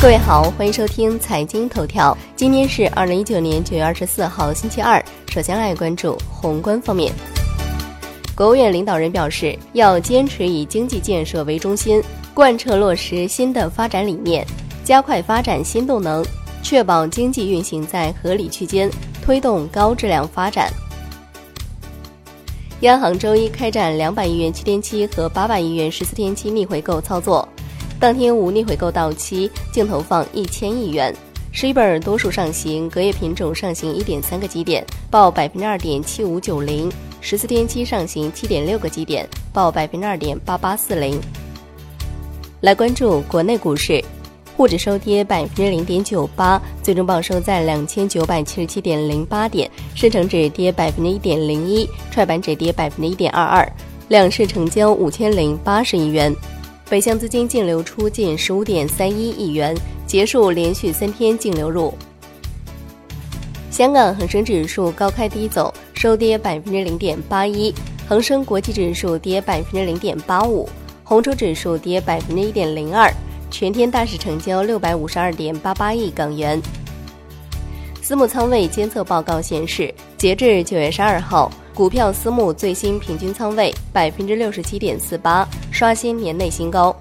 [0.00, 2.16] 各位好，欢迎收听财经头条。
[2.36, 5.04] 今天是二零一九年九月二十四号，星期二。
[5.26, 7.12] 首先来关注宏观方面。
[8.32, 12.00] 国务院领导人表示，要坚持以经济建设为中心，
[12.32, 14.46] 贯彻落实新的发展理念，
[14.84, 16.24] 加快发展新动能，
[16.62, 18.88] 确保经济运行在合理区间，
[19.20, 20.72] 推动高质量发展。
[22.82, 27.46] 央行周一开展两百亿元七天期和八百亿元十四天期逆回购操作。
[28.00, 31.12] 当天无逆回购到期，净投放一千亿元。
[31.50, 36.88] 十一本多数上行，隔夜品种上行一点三个基点，报百分之二点七五九零；
[37.20, 41.20] 十四天期上行七点六个基点，报百分之二点八八四零。
[42.60, 44.00] 来关注国内股市，
[44.56, 53.72] 沪指收跌百分之零点九八，最终报收在两千九百七十七点零八点；深成指跌百分之一点零一，创业板指跌百分之一点二二，
[54.06, 56.32] 两市成交五千零八十亿元。
[56.90, 61.92] 北向资金净流出近十五点三一亿元，结束连续三天净流入。
[63.70, 67.74] 香港恒生指数高开低走，收跌百分之零点八一；
[68.08, 70.66] 恒生国际指数跌百分之零点八五，
[71.04, 73.12] 红筹指数跌百分之一点零二。
[73.50, 76.60] 全天大市成交六百五十二点八八亿港元。
[78.00, 81.52] 私募仓位监测报告显示，截至九月十二号。
[81.78, 86.92] 股票私募最新平均仓位百分之六十七点四八，刷新年内新高。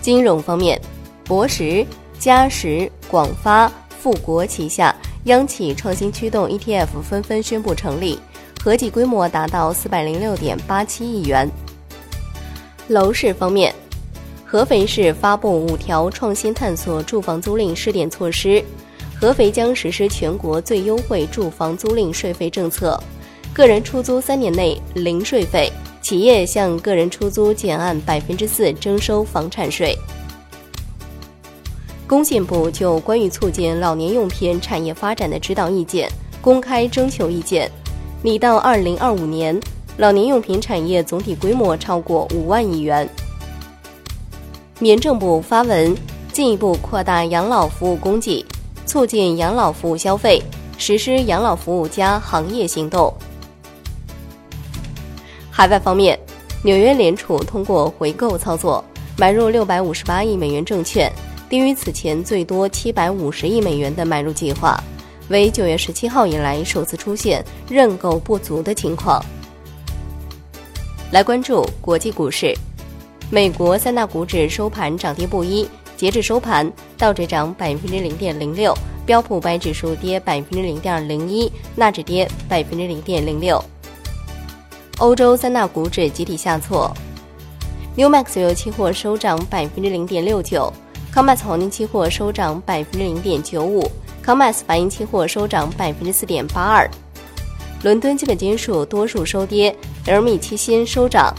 [0.00, 0.80] 金融方面，
[1.22, 1.86] 博时、
[2.18, 3.70] 嘉实、广发、
[4.00, 4.92] 富国旗下
[5.26, 8.18] 央企创新驱动 ETF 纷纷宣布成立，
[8.64, 11.48] 合计规模达到四百零六点八七亿元。
[12.88, 13.72] 楼市方面，
[14.44, 18.60] 合肥市发布五条创新探索住房租赁试点措施，
[19.14, 23.00] 合肥将实施全国最优惠住房租赁税费政策。
[23.52, 25.70] 个人出租三年内零税费，
[26.00, 29.96] 企业向个人出租减按百分之四征收房产税。
[32.06, 37.70] 工信部就关于促进老年用品产业发展的指导意见公开征求意见，
[38.22, 39.58] 拟到二零二五年，
[39.96, 43.08] 老年用品产业总体规模超过五万亿元。
[44.78, 45.94] 民政部发文，
[46.32, 48.44] 进一步扩大养老服务供给，
[48.86, 50.40] 促进养老服务消费，
[50.78, 53.12] 实施养老服务加行业行动。
[55.60, 56.18] 海外方面，
[56.62, 58.82] 纽约联储通过回购操作
[59.18, 61.12] 买入六百五十八亿美元证券，
[61.50, 64.82] 低于此前最多七百五十亿美元的买入计划，
[65.28, 69.22] 为九月十七号以来首次出现认购不足的情况。
[71.10, 72.56] 来关注国际股市，
[73.28, 83.62] 美国三大股指收盘涨跌不一，截至收盘，道指涨百分之零点零六，标普白指数跌百分之零点零一，纳指跌百分之零点零六。
[85.00, 86.94] 欧洲三大股指集体下挫
[87.96, 90.70] ，Newmax 原油期货收涨百分之零点六九
[91.14, 93.90] ，COMEX 黄金期货收涨百分之零点九五
[94.22, 96.88] ，COMEX 白银期货收涨百分之四点八二。
[97.82, 99.74] 伦敦基本金属多数收跌
[100.04, 101.34] ，LME 期锌收涨。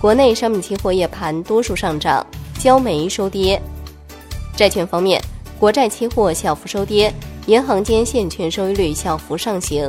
[0.00, 2.26] 国内商品期货夜盘多数上涨，
[2.58, 3.62] 焦煤收跌。
[4.56, 5.22] 债券方面，
[5.60, 7.14] 国债期货小幅收跌，
[7.46, 9.88] 银行间现券收益率小幅上行。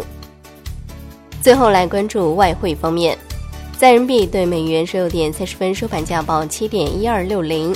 [1.41, 3.17] 最后来关注外汇方面，
[3.77, 7.73] 在人民币对美元十六点三十分收盘价报七点一二六零，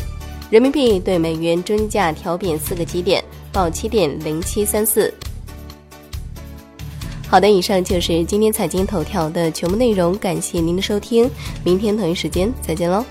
[0.50, 5.14] 人民币对美元中价调贬四个基点，报七点零七三四。
[7.30, 11.30] 好的，以上就是今天财经头条的全部内容，感谢您的收听，
[11.64, 13.06] 明天同一时间再见喽。